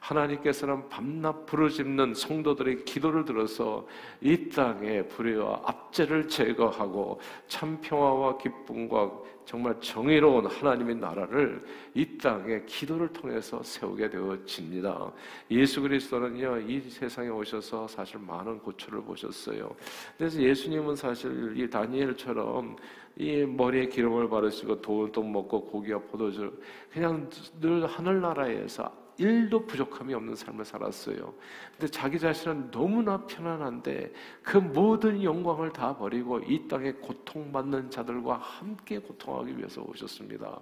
하나님께서는 0.00 0.88
밤낮 0.88 1.44
부르짖는 1.46 2.14
성도들의 2.14 2.84
기도를 2.84 3.24
들어서 3.24 3.86
이 4.20 4.48
땅에 4.48 5.02
불의와 5.02 5.62
압제를 5.64 6.28
제거하고 6.28 7.20
참 7.46 7.78
평화와 7.80 8.38
기쁨과 8.38 9.10
정말 9.44 9.78
정의로운 9.80 10.46
하나님의 10.46 10.96
나라를 10.96 11.64
이 11.94 12.16
땅에 12.16 12.62
기도를 12.64 13.08
통해서 13.12 13.62
세우게 13.62 14.10
되어집니다. 14.10 15.12
예수 15.50 15.82
그리스도는요 15.82 16.60
이 16.60 16.80
세상에 16.88 17.28
오셔서 17.28 17.88
사실 17.88 18.18
많은 18.20 18.60
고초를 18.60 19.02
보셨어요. 19.02 19.74
그래서 20.16 20.40
예수님은 20.40 20.94
사실 20.94 21.54
이 21.56 21.68
다니엘처럼 21.68 22.76
이 23.16 23.44
머리에 23.44 23.86
기름을 23.86 24.28
바르시고 24.28 24.80
돌도 24.80 25.22
먹고 25.22 25.66
고기와 25.66 26.00
포도주 26.00 26.52
그냥 26.90 27.28
늘 27.60 27.86
하늘나라에서 27.86 29.02
일도 29.18 29.66
부족함이 29.66 30.14
없는 30.14 30.34
삶을 30.34 30.64
살았어요. 30.64 31.34
근데 31.72 31.86
자기 31.86 32.18
자신은 32.18 32.70
너무나 32.70 33.18
편안한데 33.26 34.12
그 34.42 34.56
모든 34.56 35.22
영광을 35.22 35.72
다 35.72 35.96
버리고 35.96 36.38
이 36.40 36.66
땅에 36.66 36.92
고통받는 36.92 37.90
자들과 37.90 38.38
함께 38.38 38.98
고통하기 38.98 39.58
위해서 39.58 39.82
오셨습니다. 39.82 40.60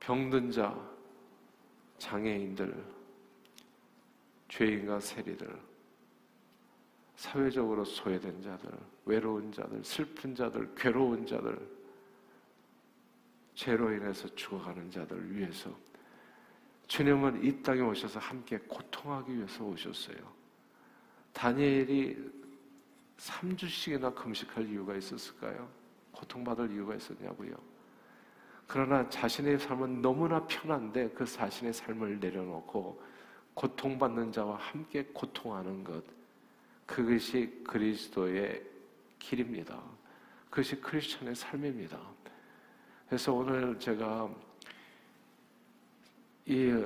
병든 0.00 0.50
자, 0.50 0.74
장애인들, 1.98 2.82
죄인과 4.48 5.00
세리들, 5.00 5.60
사회적으로 7.16 7.84
소외된 7.84 8.40
자들, 8.40 8.70
외로운 9.08 9.50
자들, 9.50 9.82
슬픈 9.82 10.34
자들, 10.34 10.74
괴로운 10.76 11.26
자들, 11.26 11.58
죄로 13.54 13.90
인해서 13.90 14.32
죽어가는 14.34 14.90
자들 14.90 15.34
위해서 15.34 15.74
주님은 16.86 17.44
이 17.44 17.62
땅에 17.62 17.80
오셔서 17.80 18.20
함께 18.20 18.58
고통하기 18.58 19.34
위해서 19.34 19.64
오셨어요. 19.64 20.16
다니엘이 21.32 22.32
3주씩이나 23.16 24.14
금식할 24.14 24.68
이유가 24.68 24.94
있었을까요? 24.94 25.68
고통받을 26.12 26.70
이유가 26.70 26.94
있었냐고요. 26.94 27.56
그러나 28.66 29.08
자신의 29.08 29.58
삶은 29.58 30.02
너무나 30.02 30.46
편한데 30.46 31.10
그 31.10 31.24
자신의 31.24 31.72
삶을 31.72 32.20
내려놓고 32.20 33.02
고통받는 33.54 34.32
자와 34.32 34.56
함께 34.56 35.04
고통하는 35.12 35.82
것. 35.82 36.04
그것이 36.86 37.62
그리스도의 37.66 38.77
길입니다. 39.18 39.80
그것이 40.50 40.80
크리스천의 40.80 41.34
삶입니다. 41.34 41.98
그래서 43.06 43.32
오늘 43.32 43.78
제가 43.78 44.28
이 46.46 46.84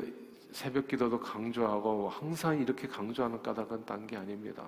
새벽 0.50 0.88
기도도 0.88 1.18
강조하고 1.20 2.08
항상 2.08 2.60
이렇게 2.60 2.86
강조하는 2.86 3.42
까닭은 3.42 3.86
딴 3.86 4.06
게 4.06 4.16
아닙니다. 4.16 4.66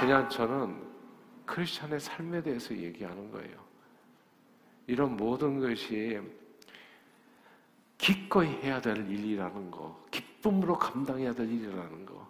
그냥 0.00 0.28
저는 0.28 0.80
크리스천의 1.46 1.98
삶에 1.98 2.42
대해서 2.42 2.76
얘기하는 2.76 3.30
거예요. 3.30 3.56
이런 4.86 5.16
모든 5.16 5.60
것이 5.60 6.20
기꺼이 7.96 8.48
해야 8.48 8.80
될 8.80 8.96
일이라는 9.10 9.70
거, 9.70 10.06
기쁨으로 10.10 10.78
감당해야 10.78 11.32
될 11.34 11.50
일이라는 11.50 12.06
거, 12.06 12.26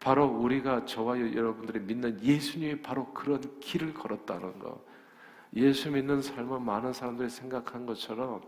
바로 0.00 0.26
우리가 0.26 0.84
저와 0.84 1.18
여러분들이 1.18 1.80
믿는 1.80 2.22
예수님이 2.22 2.80
바로 2.82 3.12
그런 3.12 3.40
길을 3.60 3.94
걸었다는 3.94 4.58
거. 4.58 4.80
예수 5.56 5.90
믿는 5.90 6.22
삶은 6.22 6.62
많은 6.62 6.92
사람들이 6.92 7.28
생각한 7.28 7.86
것처럼 7.86 8.42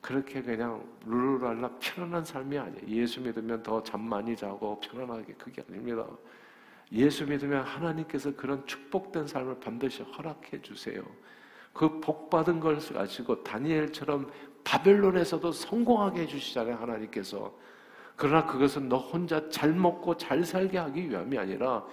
그렇게 0.00 0.42
그냥 0.42 0.84
룰루랄라 1.06 1.70
편안한 1.78 2.24
삶이 2.24 2.58
아니에요. 2.58 2.88
예수 2.88 3.20
믿으면 3.20 3.62
더 3.62 3.82
잠 3.82 4.00
많이 4.02 4.36
자고 4.36 4.78
편안하게 4.80 5.34
그게 5.34 5.62
아닙니다. 5.68 6.04
예수 6.90 7.24
믿으면 7.24 7.62
하나님께서 7.64 8.34
그런 8.34 8.66
축복된 8.66 9.26
삶을 9.26 9.60
반드시 9.60 10.02
허락해 10.02 10.60
주세요. 10.60 11.02
그 11.72 12.00
복받은 12.00 12.60
걸 12.60 12.78
가지고 12.80 13.42
다니엘처럼 13.42 14.30
바벨론에서도 14.64 15.52
성공하게 15.52 16.22
해주시잖아요, 16.22 16.76
하나님께서. 16.76 17.56
그러나 18.22 18.46
그것은 18.46 18.88
너 18.88 18.98
혼자 18.98 19.48
잘 19.50 19.72
먹고 19.72 20.16
잘 20.16 20.44
살게 20.44 20.78
하기 20.78 21.10
위함이 21.10 21.36
아니라 21.36 21.84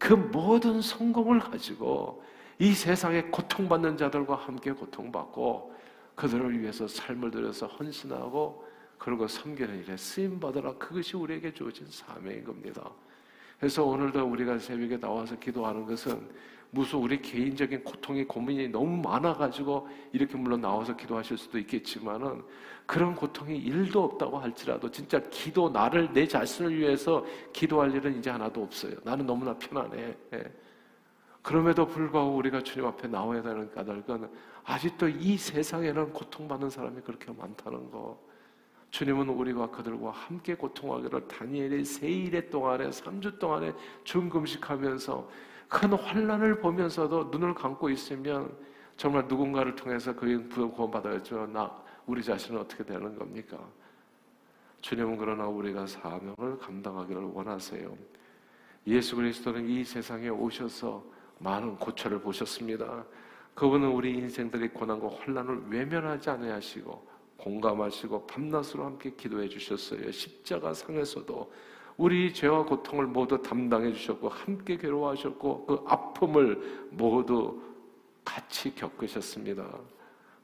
그 0.00 0.14
모든 0.14 0.82
성공을 0.82 1.38
가지고 1.38 2.24
이 2.58 2.72
세상에 2.72 3.22
고통받는 3.22 3.96
자들과 3.96 4.34
함께 4.34 4.72
고통받고 4.72 5.76
그들을 6.16 6.60
위해서 6.60 6.88
삶을 6.88 7.30
들여서 7.30 7.68
헌신하고 7.68 8.66
그리고 8.98 9.28
섬기는 9.28 9.84
일에 9.84 9.96
쓰임 9.96 10.40
받으라 10.40 10.74
그것이 10.74 11.16
우리에게 11.16 11.54
주어진 11.54 11.86
사명인 11.88 12.42
겁니다. 12.42 12.90
그래서 13.60 13.84
오늘도 13.84 14.24
우리가 14.24 14.58
새벽에 14.58 14.98
나와서 14.98 15.38
기도하는 15.38 15.86
것은 15.86 16.20
무슨 16.76 16.98
우리 16.98 17.22
개인적인 17.22 17.84
고통이 17.84 18.24
고민이 18.24 18.68
너무 18.68 19.00
많아가지고 19.00 19.88
이렇게 20.12 20.36
물론 20.36 20.60
나와서 20.60 20.94
기도하실 20.94 21.38
수도 21.38 21.58
있겠지만은 21.58 22.42
그런 22.84 23.14
고통이 23.14 23.56
일도 23.56 24.04
없다고 24.04 24.38
할지라도 24.38 24.90
진짜 24.90 25.18
기도 25.30 25.70
나를 25.70 26.12
내 26.12 26.28
자신을 26.28 26.76
위해서 26.76 27.24
기도할 27.54 27.94
일은 27.94 28.18
이제 28.18 28.28
하나도 28.28 28.62
없어요. 28.62 28.92
나는 29.04 29.24
너무나 29.24 29.56
편안해. 29.56 30.14
예. 30.34 30.52
그럼에도 31.40 31.86
불구하고 31.86 32.36
우리가 32.36 32.60
주님 32.60 32.86
앞에 32.86 33.08
나와야 33.08 33.40
되는 33.40 33.70
까닭은 33.72 34.28
아직도 34.64 35.08
이 35.08 35.38
세상에는 35.38 36.12
고통받는 36.12 36.68
사람이 36.68 37.00
그렇게 37.00 37.32
많다는 37.32 37.90
거. 37.90 38.20
주님은 38.90 39.30
우리와 39.30 39.70
그들과 39.70 40.10
함께 40.10 40.54
고통하기를 40.54 41.26
다니엘이 41.26 41.84
세 41.86 42.06
일의 42.08 42.50
동안에 42.50 42.90
3주 42.90 43.38
동안에 43.38 43.72
중금식하면서 44.04 45.28
큰 45.68 45.92
환란을 45.92 46.60
보면서도 46.60 47.24
눈을 47.24 47.54
감고 47.54 47.90
있으면 47.90 48.56
정말 48.96 49.26
누군가를 49.26 49.74
통해서 49.74 50.14
그 50.14 50.48
구원받아야죠. 50.48 51.46
나 51.48 51.70
우리 52.06 52.22
자신은 52.22 52.60
어떻게 52.60 52.84
되는 52.84 53.16
겁니까? 53.16 53.58
주님은 54.80 55.16
그러나 55.16 55.46
우리가 55.46 55.86
사명을 55.86 56.58
감당하기를 56.60 57.22
원하세요. 57.34 57.96
예수 58.86 59.16
그리스도는 59.16 59.68
이 59.68 59.84
세상에 59.84 60.28
오셔서 60.28 61.04
많은 61.38 61.76
고초를 61.76 62.20
보셨습니다. 62.20 63.04
그분은 63.54 63.88
우리 63.88 64.12
인생들의 64.12 64.72
고난과 64.72 65.08
환란을 65.18 65.64
외면하지 65.68 66.30
않으시고 66.30 67.06
공감하시고 67.36 68.26
밤낮으로 68.26 68.84
함께 68.84 69.10
기도해 69.10 69.48
주셨어요. 69.48 70.10
십자가 70.10 70.72
상에서도 70.72 71.52
우리 71.96 72.32
죄와 72.32 72.64
고통을 72.64 73.06
모두 73.06 73.40
담당해 73.40 73.92
주셨고 73.92 74.28
함께 74.28 74.76
괴로워하셨고 74.76 75.66
그 75.66 75.84
아픔을 75.86 76.88
모두 76.90 77.62
같이 78.24 78.74
겪으셨습니다. 78.74 79.66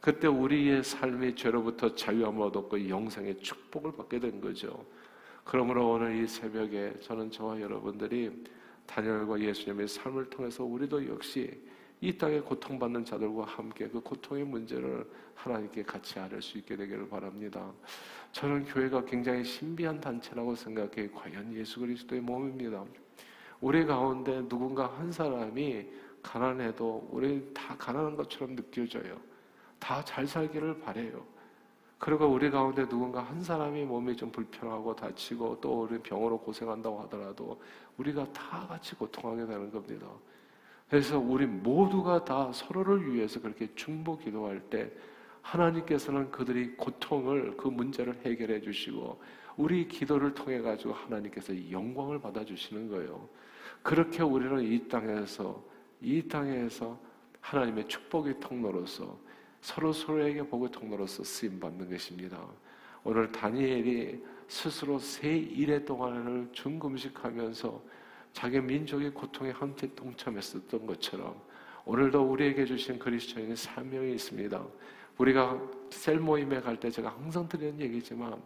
그때 0.00 0.26
우리의 0.26 0.82
삶이 0.82 1.34
죄로부터 1.36 1.94
자유함을 1.94 2.42
얻었고 2.46 2.88
영생의 2.88 3.38
축복을 3.38 3.92
받게 3.92 4.18
된 4.18 4.40
거죠. 4.40 4.84
그러므로 5.44 5.90
오늘 5.90 6.22
이 6.22 6.26
새벽에 6.26 6.94
저는 7.00 7.30
저와 7.30 7.60
여러분들이 7.60 8.30
다니엘과 8.86 9.40
예수님의 9.40 9.88
삶을 9.88 10.30
통해서 10.30 10.64
우리도 10.64 11.08
역시 11.08 11.60
이 12.02 12.18
땅에 12.18 12.40
고통받는 12.40 13.04
자들과 13.04 13.44
함께 13.44 13.86
그 13.86 14.00
고통의 14.00 14.42
문제를 14.42 15.08
하나님께 15.36 15.84
같이 15.84 16.18
아를 16.18 16.42
수 16.42 16.58
있게 16.58 16.74
되기를 16.74 17.08
바랍니다. 17.08 17.72
저는 18.32 18.64
교회가 18.64 19.04
굉장히 19.04 19.44
신비한 19.44 20.00
단체라고 20.00 20.56
생각해 20.56 21.10
과연 21.14 21.54
예수 21.54 21.78
그리스도의 21.78 22.20
몸입니다. 22.20 22.84
우리 23.60 23.86
가운데 23.86 24.42
누군가 24.48 24.86
한 24.86 25.12
사람이 25.12 25.86
가난해도 26.24 27.08
우리 27.12 27.48
다 27.54 27.76
가난한 27.78 28.16
것처럼 28.16 28.56
느껴져요. 28.56 29.16
다 29.78 30.02
잘 30.04 30.26
살기를 30.26 30.80
바래요. 30.80 31.24
그리고 31.98 32.26
우리 32.26 32.50
가운데 32.50 32.88
누군가 32.88 33.22
한 33.22 33.40
사람이 33.40 33.84
몸이 33.84 34.16
좀 34.16 34.32
불편하고 34.32 34.96
다치고 34.96 35.60
또 35.60 35.82
우리 35.82 36.00
병으로 36.00 36.40
고생한다고 36.40 37.00
하더라도 37.02 37.62
우리가 37.96 38.32
다 38.32 38.66
같이 38.66 38.96
고통하게 38.96 39.46
되는 39.46 39.70
겁니다. 39.70 40.08
그래서 40.92 41.18
우리 41.18 41.46
모두가 41.46 42.22
다 42.22 42.52
서로를 42.52 43.14
위해서 43.14 43.40
그렇게 43.40 43.66
중보 43.74 44.18
기도할 44.18 44.60
때 44.68 44.92
하나님께서는 45.40 46.30
그들이 46.30 46.76
고통을 46.76 47.56
그 47.56 47.68
문제를 47.68 48.14
해결해 48.26 48.60
주시고 48.60 49.18
우리 49.56 49.88
기도를 49.88 50.34
통해 50.34 50.60
가지고 50.60 50.92
하나님께서 50.92 51.54
영광을 51.70 52.20
받아 52.20 52.44
주시는 52.44 52.90
거예요. 52.90 53.26
그렇게 53.82 54.22
우리는 54.22 54.62
이 54.62 54.86
땅에서 54.86 55.64
이 56.02 56.28
땅에서 56.28 57.00
하나님의 57.40 57.88
축복의 57.88 58.38
통로로서 58.38 59.18
서로 59.62 59.94
서로에게 59.94 60.42
복의 60.42 60.72
통로로서 60.72 61.24
쓰임 61.24 61.58
받는 61.58 61.88
것입니다. 61.88 62.38
오늘 63.02 63.32
다니엘이 63.32 64.22
스스로 64.46 64.98
세 64.98 65.38
일의 65.38 65.86
동안을 65.86 66.50
중금식하면서 66.52 67.82
자기 68.32 68.60
민족의 68.60 69.12
고통에 69.12 69.50
함께 69.50 69.92
동참했었던 69.94 70.86
것처럼 70.86 71.40
오늘도 71.84 72.22
우리에게 72.22 72.64
주신 72.64 72.98
그리스도인의 72.98 73.56
사명이 73.56 74.12
있습니다. 74.14 74.64
우리가 75.18 75.60
셀 75.90 76.18
모임에 76.18 76.60
갈 76.60 76.76
때 76.76 76.90
제가 76.90 77.10
항상 77.10 77.48
드리는 77.48 77.78
얘기지만 77.80 78.40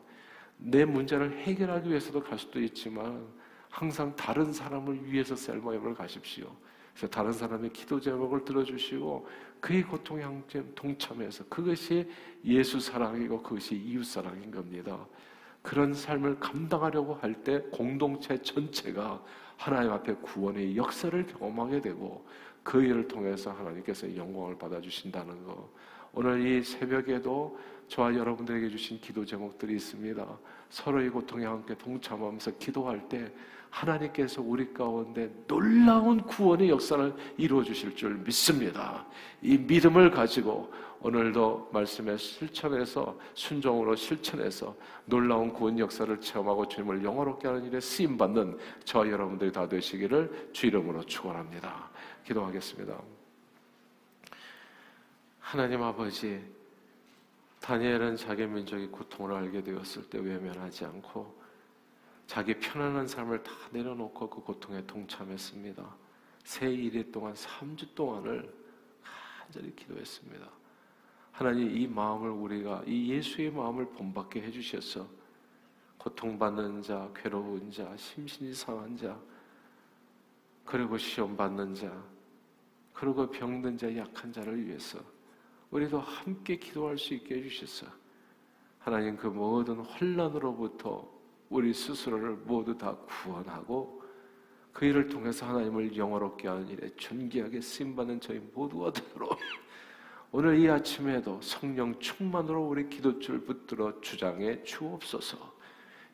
내 0.58 0.84
문제를 0.84 1.38
해결하기 1.38 1.88
위해서도 1.88 2.22
갈 2.22 2.38
수도 2.38 2.60
있지만 2.60 3.26
항상 3.68 4.14
다른 4.16 4.52
사람을 4.52 5.10
위해서 5.12 5.36
셀 5.36 5.58
모임을 5.58 5.94
가십시오. 5.94 6.50
그래서 6.94 7.08
다른 7.08 7.32
사람의 7.32 7.72
기도 7.74 8.00
제목을 8.00 8.44
들어주시고 8.44 9.28
그의 9.60 9.82
고통에 9.82 10.22
함께 10.22 10.64
동참해서 10.74 11.44
그것이 11.48 12.10
예수 12.44 12.80
사랑이고 12.80 13.42
그것이 13.42 13.76
이웃 13.76 14.04
사랑인 14.04 14.50
겁니다. 14.50 15.06
그런 15.62 15.92
삶을 15.92 16.40
감당하려고 16.40 17.14
할 17.14 17.34
때 17.44 17.60
공동체 17.70 18.40
전체가 18.40 19.22
하나님 19.56 19.92
앞에 19.92 20.14
구원의 20.14 20.76
역사를 20.76 21.26
경험하게 21.26 21.80
되고 21.80 22.24
그 22.62 22.82
일을 22.82 23.06
통해서 23.08 23.52
하나님께서 23.52 24.14
영광을 24.16 24.58
받아주신다는 24.58 25.44
것. 25.44 25.68
오늘 26.12 26.44
이 26.46 26.62
새벽에도 26.62 27.58
저와 27.88 28.14
여러분들에게 28.14 28.68
주신 28.70 29.00
기도 29.00 29.24
제목들이 29.24 29.74
있습니다. 29.76 30.26
서로의 30.70 31.10
고통에 31.10 31.44
함께 31.44 31.76
동참하면서 31.76 32.58
기도할 32.58 33.08
때 33.08 33.32
하나님께서 33.76 34.40
우리 34.40 34.72
가운데 34.72 35.30
놀라운 35.46 36.22
구원의 36.22 36.70
역사를 36.70 37.14
이루어 37.36 37.62
주실 37.62 37.94
줄 37.94 38.14
믿습니다. 38.14 39.04
이 39.42 39.58
믿음을 39.58 40.10
가지고 40.10 40.72
오늘도 41.00 41.68
말씀에 41.72 42.16
실천해서 42.16 43.18
순종으로 43.34 43.94
실천해서 43.94 44.74
놀라운 45.04 45.52
구원 45.52 45.78
역사를 45.78 46.18
체험하고 46.18 46.66
주님을 46.68 47.04
영화롭게 47.04 47.48
하는 47.48 47.64
일에 47.66 47.78
쓰임 47.78 48.16
받는 48.16 48.56
저와 48.84 49.10
여러분들이 49.10 49.52
다 49.52 49.68
되시기를 49.68 50.50
주 50.52 50.66
이름으로 50.66 51.04
축원합니다. 51.04 51.90
기도하겠습니다. 52.24 52.98
하나님 55.38 55.82
아버지, 55.82 56.42
다니엘은 57.60 58.16
자기 58.16 58.46
민족의 58.46 58.88
고통을 58.88 59.34
알게 59.34 59.62
되었을 59.62 60.08
때 60.08 60.18
외면하지 60.18 60.86
않고 60.86 61.45
자기 62.26 62.58
편안한 62.58 63.06
삶을 63.06 63.42
다 63.42 63.52
내려놓고 63.70 64.28
그 64.28 64.40
고통에 64.40 64.84
동참했습니다. 64.86 65.96
세 66.44 66.70
일일 66.70 67.10
동안 67.12 67.34
3주 67.34 67.94
동안을 67.94 68.52
간절히 69.02 69.74
기도했습니다. 69.74 70.48
하나님 71.32 71.76
이 71.76 71.86
마음을 71.86 72.30
우리가 72.30 72.82
이 72.86 73.10
예수의 73.12 73.50
마음을 73.50 73.90
본받게 73.90 74.42
해주셔서 74.42 75.06
고통받는 75.98 76.82
자, 76.82 77.10
괴로운 77.14 77.70
자, 77.70 77.94
심신이 77.96 78.54
상한 78.54 78.96
자, 78.96 79.18
그리고 80.64 80.96
시험 80.96 81.36
받는 81.36 81.74
자, 81.74 82.04
그리고 82.92 83.30
병든 83.30 83.76
자, 83.76 83.94
약한 83.96 84.32
자를 84.32 84.66
위해서 84.66 84.98
우리도 85.70 86.00
함께 86.00 86.56
기도할 86.56 86.96
수 86.96 87.14
있게 87.14 87.36
해주셔서 87.36 87.86
하나님 88.78 89.16
그 89.16 89.26
모든 89.26 89.80
혼란으로부터 89.80 91.15
우리 91.48 91.72
스스로를 91.72 92.36
모두 92.44 92.76
다 92.76 92.96
구원하고 92.96 94.02
그 94.72 94.84
일을 94.84 95.08
통해서 95.08 95.46
하나님을 95.46 95.96
영화롭게 95.96 96.48
하는 96.48 96.68
일에 96.68 96.90
존귀하게 96.96 97.60
쓰임받는 97.60 98.20
저희 98.20 98.38
모두가 98.52 98.92
되도록 98.92 99.38
오늘 100.32 100.58
이 100.58 100.68
아침에도 100.68 101.40
성령 101.40 101.98
충만으로 101.98 102.68
우리 102.68 102.88
기도줄 102.88 103.44
붙들어 103.44 104.00
주장해 104.00 104.64
주옵소서 104.64 105.56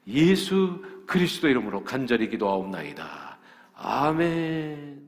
예수 0.07 0.83
그리스도 1.07 1.49
이름으로 1.49 1.85
간절히 1.85 2.29
기도하옵나이다. 2.29 3.39
아멘. 3.75 5.01